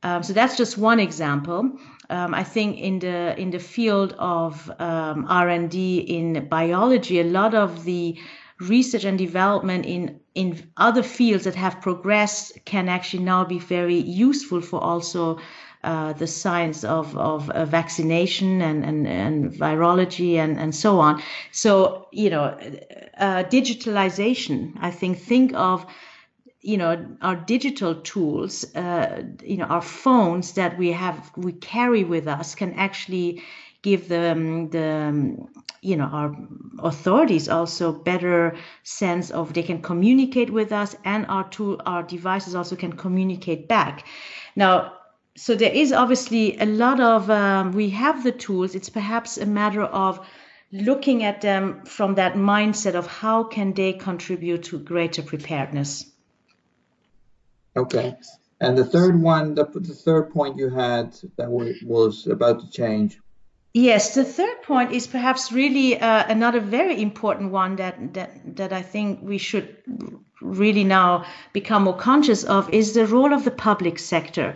Um, 0.03 0.22
so 0.24 0.34
that's 0.34 0.55
just 0.55 0.77
one 0.77 1.00
example. 1.00 1.72
Um, 2.10 2.34
I 2.34 2.43
think 2.43 2.77
in 2.77 3.00
the 3.00 3.36
in 3.41 3.50
the 3.50 3.60
field 3.60 4.13
of 4.19 4.72
um, 4.79 5.25
R 5.27 5.50
and 5.50 5.69
D 5.69 5.98
in 6.00 6.48
biology, 6.48 7.19
a 7.19 7.24
lot 7.24 7.53
of 7.55 7.84
the 7.84 8.17
research 8.60 9.05
and 9.05 9.17
development 9.17 9.86
in 9.86 10.19
in 10.34 10.72
other 10.77 11.03
fields 11.03 11.43
that 11.43 11.55
have 11.55 11.81
progressed 11.81 12.53
can 12.65 12.88
actually 12.89 13.24
now 13.24 13.43
be 13.43 13.60
very 13.60 14.00
useful 14.29 14.62
for 14.62 14.79
also 14.79 15.38
uh, 15.84 16.13
the 16.13 16.27
science 16.27 16.84
of, 16.84 17.15
of 17.17 17.50
uh, 17.50 17.65
vaccination 17.65 18.62
and, 18.62 18.84
and, 18.84 19.07
and 19.07 19.51
virology 19.53 20.36
and, 20.36 20.57
and 20.60 20.74
so 20.75 21.00
on. 21.00 21.22
So, 21.51 22.07
you 22.12 22.29
know, 22.29 22.57
uh, 23.17 23.43
digitalization, 23.43 24.74
I 24.79 24.91
think, 24.91 25.19
think 25.19 25.53
of 25.53 25.86
you 26.62 26.77
know 26.77 27.05
our 27.22 27.36
digital 27.36 27.96
tools 27.96 28.75
uh, 28.75 29.24
you 29.43 29.57
know 29.57 29.65
our 29.65 29.81
phones 29.81 30.53
that 30.53 30.77
we 30.77 30.91
have 30.91 31.31
we 31.38 31.53
carry 31.53 32.03
with 32.03 32.27
us 32.27 32.55
can 32.55 32.74
actually 32.74 33.41
give 33.84 34.10
them 34.10 34.69
the 34.72 34.84
um, 34.84 35.48
you 35.81 35.96
know 35.96 36.05
our 36.05 36.36
authorities 36.79 37.48
also 37.48 37.93
better 37.93 38.57
sense 38.84 39.29
of 39.29 39.53
they 39.53 39.63
can 39.63 39.81
communicate 39.81 40.50
with 40.50 40.72
us 40.72 40.96
and 41.05 41.25
our 41.27 41.48
tool 41.50 41.79
our 41.86 42.03
devices 42.03 42.55
also 42.55 42.75
can 42.75 42.91
communicate 42.91 43.67
back 43.67 44.05
now 44.55 44.91
so 45.38 45.56
there 45.56 45.72
is 45.72 45.94
obviously 45.94 46.58
a 46.60 46.65
lot 46.65 47.00
of 47.00 47.29
um, 47.29 47.72
we 47.72 47.89
have 47.89 48.24
the 48.24 48.32
tools 48.32 48.75
it's 48.75 48.89
perhaps 48.89 49.38
a 49.38 49.46
matter 49.46 49.84
of 49.84 50.20
looking 50.72 51.24
at 51.24 51.39
them 51.41 51.86
from 51.86 52.15
that 52.15 52.34
mindset 52.34 52.96
of 52.96 53.08
how 53.08 53.44
can 53.44 53.74
they 53.74 53.94
contribute 53.94 54.63
to 54.63 54.77
greater 54.77 55.22
preparedness 55.22 56.12
Okay. 57.77 58.15
And 58.60 58.75
the 58.75 58.84
third 58.84 59.22
one, 59.22 59.53
the, 59.53 59.65
the 59.65 59.94
third 59.94 60.32
point 60.32 60.58
you 60.58 60.70
had 60.70 61.15
that 61.38 61.50
was 61.50 62.25
about 62.25 62.60
to 62.62 62.70
change. 62.72 63.20
Yes, 63.74 64.15
the 64.15 64.24
third 64.24 64.63
point 64.63 64.91
is 64.91 65.06
perhaps 65.06 65.51
really 65.51 66.00
uh, 66.00 66.24
another 66.27 66.60
very 66.60 67.00
important 67.00 67.51
one 67.51 67.75
that, 67.75 68.15
that 68.15 68.32
that 68.56 68.74
I 68.74 68.82
think 68.82 69.20
we 69.22 69.38
should 69.38 69.77
really 70.41 70.84
now 70.84 71.25
become 71.53 71.84
more 71.84 71.96
conscious 71.96 72.44
of 72.44 72.74
is 72.74 72.94
the 72.94 73.06
role 73.06 73.34
of 73.34 73.44
the 73.44 73.51
public 73.51 74.00
sector. 74.00 74.56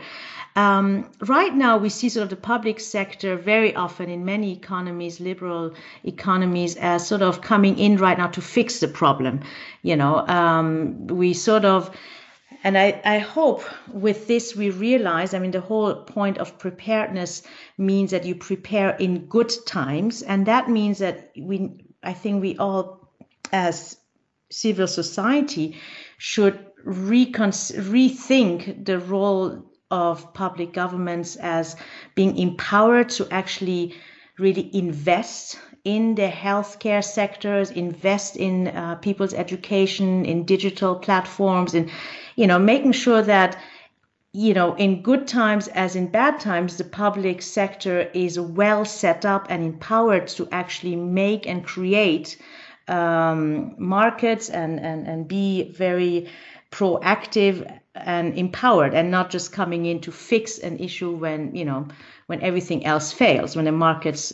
Um, 0.56 1.10
right 1.22 1.54
now, 1.56 1.78
we 1.78 1.90
see 1.90 2.10
sort 2.10 2.24
of 2.24 2.30
the 2.30 2.36
public 2.36 2.80
sector 2.80 3.38
very 3.38 3.74
often 3.76 4.10
in 4.10 4.26
many 4.26 4.52
economies, 4.52 5.20
liberal 5.20 5.74
economies, 6.04 6.76
as 6.76 7.08
sort 7.08 7.22
of 7.22 7.42
coming 7.42 7.78
in 7.80 7.98
right 7.98 8.18
now 8.18 8.28
to 8.28 8.42
fix 8.42 8.80
the 8.80 8.88
problem. 8.88 9.42
You 9.82 9.96
know, 9.96 10.28
um, 10.28 11.08
we 11.08 11.34
sort 11.34 11.64
of 11.66 11.96
and 12.64 12.78
I, 12.78 13.02
I 13.04 13.20
hope 13.20 13.64
with 13.92 14.28
this 14.28 14.56
we 14.56 14.70
realize, 14.70 15.34
I 15.34 15.40
mean, 15.40 15.52
the 15.52 15.62
whole 15.62 15.96
point 15.96 16.38
of 16.38 16.60
preparedness 16.60 17.44
means 17.78 18.12
that 18.12 18.26
you 18.26 18.36
prepare 18.36 18.92
in 18.98 19.26
good 19.26 19.52
times. 19.66 20.22
And 20.22 20.46
that 20.46 20.70
means 20.70 21.00
that 21.00 21.32
we, 21.36 21.86
I 22.04 22.14
think 22.14 22.42
we 22.42 22.58
all, 22.58 23.10
as 23.52 23.98
civil 24.52 24.88
society, 24.88 25.80
should 26.20 26.60
recon- 26.84 27.52
rethink 27.52 28.86
the 28.86 29.00
role 29.00 29.71
of 29.92 30.34
public 30.34 30.74
governments 30.74 31.36
as 31.36 31.76
being 32.16 32.38
empowered 32.38 33.10
to 33.10 33.28
actually 33.30 33.94
really 34.40 34.70
invest 34.74 35.60
in 35.84 36.16
the 36.16 36.28
healthcare 36.28 37.04
sectors, 37.04 37.72
invest 37.72 38.36
in 38.38 38.68
uh, 38.68 38.96
people's 38.96 39.34
education, 39.34 40.26
in 40.26 40.46
digital 40.46 40.96
platforms, 40.96 41.74
in 41.74 41.90
you 42.36 42.48
know 42.48 42.60
making 42.60 42.92
sure 42.92 43.22
that 43.22 43.58
you 44.34 44.54
know 44.54 44.74
in 44.76 45.02
good 45.02 45.28
times 45.28 45.68
as 45.70 45.96
in 45.96 46.08
bad 46.08 46.40
times 46.40 46.78
the 46.78 46.84
public 46.84 47.42
sector 47.42 48.10
is 48.14 48.40
well 48.40 48.86
set 48.86 49.26
up 49.26 49.48
and 49.50 49.64
empowered 49.64 50.28
to 50.28 50.48
actually 50.52 50.96
make 50.96 51.48
and 51.48 51.66
create 51.66 52.38
um, 52.88 53.74
markets 53.78 54.50
and, 54.50 54.80
and, 54.80 55.08
and 55.08 55.28
be 55.28 55.72
very 55.72 56.28
proactive 56.72 57.80
and 57.94 58.38
empowered 58.38 58.94
and 58.94 59.12
not 59.12 59.30
just 59.30 59.52
coming 59.52 59.86
in 59.86 60.00
to 60.00 60.12
fix 60.12 60.58
an 60.60 60.80
issue 60.80 61.12
when 61.12 61.54
you 61.54 61.66
know 61.66 61.86
when 62.28 62.42
everything 62.42 62.86
else 62.86 63.12
fails 63.12 63.56
when 63.58 63.66
the 63.66 63.72
markets 63.72 64.32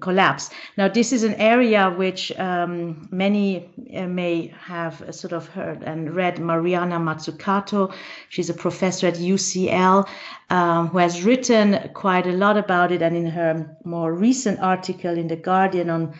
collapse. 0.00 0.50
Now 0.76 0.86
this 0.86 1.12
is 1.12 1.24
an 1.24 1.34
area 1.34 1.90
which 1.90 2.30
um, 2.38 3.08
many 3.10 3.68
uh, 3.92 4.06
may 4.06 4.54
have 4.60 5.02
sort 5.10 5.32
of 5.32 5.48
heard 5.48 5.82
and 5.82 6.14
read. 6.14 6.38
Mariana 6.38 7.00
mazzucato 7.00 7.92
she's 8.28 8.50
a 8.50 8.54
professor 8.54 9.08
at 9.08 9.14
ucl 9.14 10.08
um, 10.50 10.88
who 10.88 10.98
has 10.98 11.24
written 11.24 11.90
quite 11.94 12.26
a 12.28 12.32
lot 12.32 12.56
about 12.56 12.92
it. 12.92 13.02
And 13.02 13.16
in 13.16 13.26
her 13.26 13.76
more 13.84 14.14
recent 14.14 14.60
article 14.60 15.18
in 15.18 15.26
the 15.26 15.36
guardian 15.36 15.90
on 15.90 16.14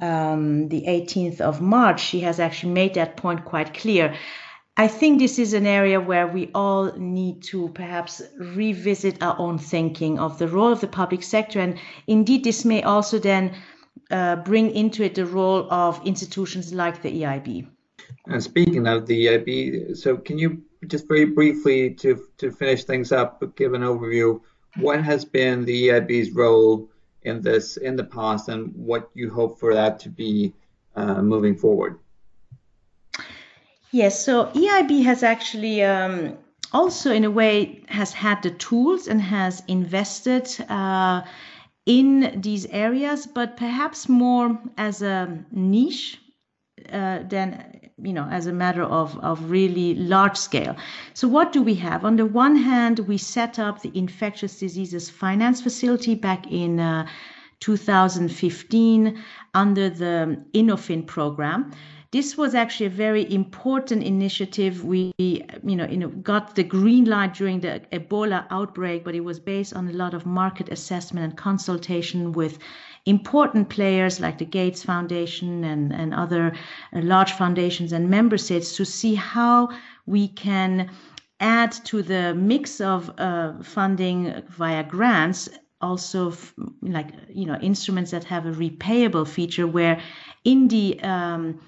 um, 0.00 0.68
the 0.68 0.82
18th 0.82 1.40
of 1.40 1.62
march 1.62 2.00
she 2.00 2.20
has 2.20 2.38
actually 2.38 2.72
made 2.72 2.94
that 2.94 3.16
point 3.16 3.44
quite 3.44 3.72
clear 3.72 4.14
I 4.80 4.86
think 4.86 5.18
this 5.18 5.40
is 5.40 5.54
an 5.54 5.66
area 5.66 6.00
where 6.00 6.28
we 6.28 6.52
all 6.54 6.92
need 6.96 7.42
to 7.50 7.68
perhaps 7.70 8.22
revisit 8.38 9.20
our 9.20 9.36
own 9.36 9.58
thinking 9.58 10.20
of 10.20 10.38
the 10.38 10.46
role 10.46 10.70
of 10.70 10.80
the 10.80 10.86
public 10.86 11.24
sector. 11.24 11.58
And 11.58 11.80
indeed, 12.06 12.44
this 12.44 12.64
may 12.64 12.84
also 12.84 13.18
then 13.18 13.56
uh, 14.12 14.36
bring 14.36 14.70
into 14.70 15.02
it 15.02 15.16
the 15.16 15.26
role 15.26 15.66
of 15.72 16.00
institutions 16.06 16.72
like 16.72 17.02
the 17.02 17.22
EIB. 17.22 17.66
And 18.28 18.40
speaking 18.40 18.86
of 18.86 19.06
the 19.08 19.26
EIB, 19.26 19.96
so 19.96 20.16
can 20.16 20.38
you 20.38 20.62
just 20.86 21.08
very 21.08 21.24
briefly 21.24 21.90
to, 21.94 22.22
to 22.38 22.52
finish 22.52 22.84
things 22.84 23.10
up, 23.10 23.42
give 23.56 23.74
an 23.74 23.82
overview, 23.82 24.40
what 24.76 25.02
has 25.02 25.24
been 25.24 25.64
the 25.64 25.88
EIB's 25.88 26.30
role 26.30 26.88
in 27.22 27.42
this 27.42 27.78
in 27.78 27.96
the 27.96 28.04
past 28.04 28.48
and 28.48 28.72
what 28.76 29.10
you 29.14 29.28
hope 29.28 29.58
for 29.58 29.74
that 29.74 29.98
to 30.00 30.08
be 30.08 30.54
uh, 30.94 31.20
moving 31.20 31.56
forward? 31.56 31.98
Yes, 33.90 34.24
so 34.24 34.46
EIB 34.46 35.02
has 35.04 35.22
actually 35.22 35.82
um, 35.82 36.36
also, 36.72 37.10
in 37.10 37.24
a 37.24 37.30
way, 37.30 37.82
has 37.88 38.12
had 38.12 38.42
the 38.42 38.50
tools 38.50 39.08
and 39.08 39.20
has 39.22 39.62
invested 39.68 40.48
uh, 40.68 41.22
in 41.86 42.40
these 42.42 42.66
areas, 42.66 43.26
but 43.26 43.56
perhaps 43.56 44.08
more 44.08 44.58
as 44.76 45.00
a 45.00 45.42
niche 45.50 46.20
uh, 46.92 47.20
than 47.28 47.90
you 48.00 48.12
know 48.12 48.28
as 48.30 48.46
a 48.46 48.52
matter 48.52 48.84
of 48.84 49.18
of 49.20 49.50
really 49.50 49.94
large 49.94 50.36
scale. 50.36 50.76
So 51.14 51.26
what 51.26 51.52
do 51.52 51.62
we 51.62 51.74
have? 51.76 52.04
On 52.04 52.16
the 52.16 52.26
one 52.26 52.56
hand, 52.56 52.98
we 53.00 53.16
set 53.16 53.58
up 53.58 53.80
the 53.80 53.90
infectious 53.94 54.58
diseases 54.58 55.08
finance 55.08 55.62
facility 55.62 56.14
back 56.14 56.46
in. 56.50 56.80
Uh, 56.80 57.06
2015 57.60 59.20
under 59.52 59.90
the 59.90 60.40
InnovFin 60.54 61.04
program 61.04 61.72
this 62.10 62.38
was 62.38 62.54
actually 62.54 62.86
a 62.86 62.90
very 62.90 63.30
important 63.32 64.02
initiative. 64.02 64.82
We, 64.84 65.12
you 65.18 65.44
know, 65.62 65.86
you 65.86 65.98
know, 65.98 66.08
got 66.08 66.54
the 66.54 66.64
green 66.64 67.04
light 67.04 67.34
during 67.34 67.60
the 67.60 67.82
Ebola 67.92 68.46
outbreak, 68.50 69.04
but 69.04 69.14
it 69.14 69.20
was 69.20 69.38
based 69.38 69.74
on 69.74 69.88
a 69.88 69.92
lot 69.92 70.14
of 70.14 70.24
market 70.24 70.70
assessment 70.70 71.24
and 71.24 71.36
consultation 71.36 72.32
with 72.32 72.58
important 73.04 73.68
players 73.68 74.20
like 74.20 74.38
the 74.38 74.46
Gates 74.46 74.82
Foundation 74.82 75.64
and, 75.64 75.92
and 75.92 76.14
other 76.14 76.54
uh, 76.94 77.00
large 77.00 77.32
foundations 77.32 77.92
and 77.92 78.08
member 78.08 78.38
states 78.38 78.74
to 78.76 78.84
see 78.86 79.14
how 79.14 79.68
we 80.06 80.28
can 80.28 80.90
add 81.40 81.72
to 81.72 82.02
the 82.02 82.34
mix 82.34 82.80
of 82.80 83.10
uh, 83.18 83.52
funding 83.62 84.42
via 84.48 84.82
grants 84.82 85.48
also 85.80 86.32
f- 86.32 86.52
like 86.82 87.12
you 87.28 87.46
know 87.46 87.56
instruments 87.62 88.10
that 88.10 88.24
have 88.24 88.46
a 88.46 88.50
repayable 88.50 89.26
feature 89.26 89.66
where 89.66 90.00
in 90.44 90.66
the 90.66 90.98
um, 91.02 91.60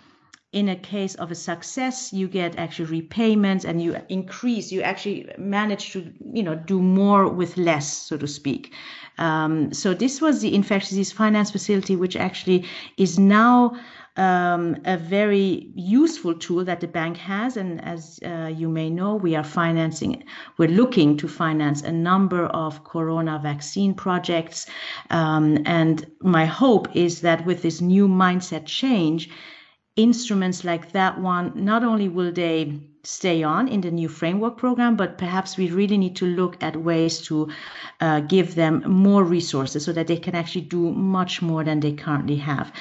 in 0.53 0.69
a 0.69 0.77
case 0.77 1.15
of 1.17 1.31
a 1.31 1.35
success 1.35 2.13
you 2.13 2.27
get 2.27 2.59
actually 2.59 2.87
repayments 2.87 3.65
and 3.65 3.81
you 3.81 3.97
increase 4.09 4.73
you 4.73 4.83
actually 4.83 5.31
manage 5.39 5.93
to 5.93 6.13
you 6.33 6.43
know 6.43 6.57
do 6.57 6.83
more 6.83 7.29
with 7.29 7.57
less 7.57 7.93
so 7.93 8.17
to 8.17 8.27
speak. 8.27 8.73
Um, 9.19 9.73
so 9.73 9.95
this 9.95 10.21
was 10.21 10.41
the 10.41 10.55
infectious 10.55 10.91
disease 10.91 11.13
finance 11.13 11.51
facility 11.51 11.95
which 11.95 12.17
actually 12.17 12.67
is 12.97 13.19
now 13.19 13.77
um, 14.17 14.77
a 14.85 14.97
very 14.97 15.71
useful 15.77 16.35
tool 16.35 16.65
that 16.65 16.81
the 16.81 16.89
bank 16.89 17.17
has. 17.17 17.57
And 17.57 17.83
as 17.85 18.19
uh, 18.25 18.53
you 18.55 18.69
may 18.69 18.91
know 18.91 19.15
we 19.15 19.37
are 19.37 19.45
financing 19.45 20.25
we're 20.59 20.69
looking 20.69 21.17
to 21.19 21.29
finance 21.29 21.83
a 21.83 21.93
number 21.93 22.47
of 22.47 22.83
corona 22.83 23.39
vaccine 23.41 23.95
projects. 23.95 24.67
Um, 25.11 25.59
and 25.65 26.11
my 26.23 26.45
hope 26.45 26.89
is 26.97 27.21
that 27.21 27.47
with 27.47 27.63
this 27.63 27.81
new 27.81 28.09
mindset 28.09 28.67
change 28.67 29.31
instruments 29.97 30.65
like 30.65 30.93
that 30.93 31.21
one, 31.21 31.53
not 31.55 31.85
only 31.85 32.09
will 32.09 32.33
they 32.33 32.81
stay 33.03 33.43
on 33.43 33.67
in 33.67 33.81
the 33.81 33.91
new 33.91 34.09
framework 34.09 34.59
program, 34.59 34.95
but 34.95 35.17
perhaps 35.17 35.57
we 35.57 35.71
really 35.71 35.97
need 35.97 36.15
to 36.17 36.27
look 36.27 36.63
at 36.63 36.77
ways 36.77 37.21
to 37.23 37.49
uh, 38.01 38.21
give 38.21 38.55
them 38.55 38.83
more 38.87 39.25
resources 39.25 39.85
so 39.85 39.93
that 39.93 40.07
they 40.07 40.17
can 40.17 40.35
actually 40.35 40.61
do 40.61 40.91
much 40.93 41.41
more 41.41 41.65
than 41.65 41.81
they 41.81 41.93
currently 41.93 42.37
have. 42.37 42.73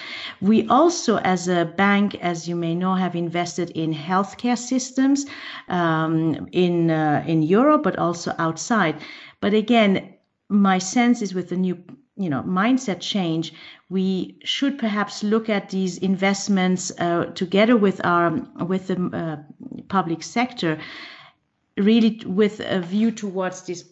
We 0.41 0.67
also, 0.67 1.17
as 1.17 1.48
a 1.48 1.65
bank, 1.65 2.15
as 2.15 2.50
you 2.50 2.56
may 2.56 2.76
know, 2.76 2.95
have 2.95 3.15
invested 3.15 3.69
in 3.72 3.93
healthcare 3.93 4.58
systems 4.58 5.26
um, 5.69 6.48
in 6.52 6.91
uh, 6.91 7.24
in 7.26 7.41
Europe, 7.43 7.84
but 7.84 7.98
also 7.98 8.34
outside. 8.38 8.95
But 9.39 9.54
again, 9.54 10.15
my 10.50 10.80
sense 10.80 11.22
is 11.22 11.34
with 11.34 11.50
the 11.50 11.58
new 11.58 11.78
you 12.19 12.29
know 12.29 12.43
mindset 12.43 12.99
change 12.99 13.53
we 13.89 14.38
should 14.43 14.77
perhaps 14.77 15.23
look 15.23 15.49
at 15.49 15.69
these 15.69 15.97
investments 15.97 16.91
uh, 16.99 17.25
together 17.34 17.75
with 17.77 18.05
our 18.05 18.32
with 18.67 18.88
the 18.88 18.97
uh, 19.13 19.38
public 19.88 20.21
sector 20.21 20.77
really 21.77 22.21
with 22.25 22.60
a 22.60 22.82
view 22.82 23.10
towards 23.10 23.63
this 23.63 23.86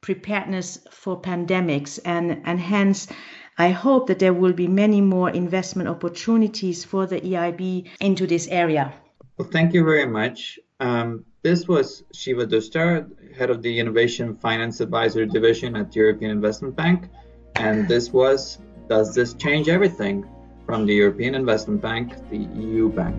preparedness 0.00 0.78
for 0.90 1.20
pandemics 1.20 1.98
and 2.04 2.40
and 2.44 2.60
hence 2.60 3.08
I 3.58 3.70
hope 3.70 4.06
that 4.06 4.18
there 4.18 4.32
will 4.32 4.54
be 4.54 4.66
many 4.66 5.00
more 5.02 5.28
investment 5.28 5.88
opportunities 5.88 6.84
for 6.86 7.04
the 7.06 7.20
EIB 7.20 7.90
into 8.00 8.26
this 8.26 8.48
area. 8.48 8.94
Well, 9.36 9.48
thank 9.48 9.74
you 9.74 9.84
very 9.84 10.06
much. 10.06 10.58
Um, 10.80 11.26
this 11.42 11.68
was 11.68 12.02
Shiva 12.14 12.46
Dustdar, 12.46 13.06
head 13.36 13.50
of 13.50 13.60
the 13.60 13.78
Innovation 13.78 14.34
Finance 14.34 14.80
Advisory 14.80 15.26
Division 15.26 15.76
at 15.76 15.94
European 15.94 16.30
Investment 16.30 16.74
Bank. 16.76 17.08
And 17.56 17.88
this 17.88 18.12
was 18.12 18.58
Does 18.88 19.14
This 19.14 19.34
Change 19.34 19.68
Everything? 19.68 20.26
from 20.66 20.86
the 20.86 20.94
European 20.94 21.34
Investment 21.34 21.80
Bank, 21.80 22.14
the 22.30 22.38
EU 22.38 22.88
Bank. 22.88 23.16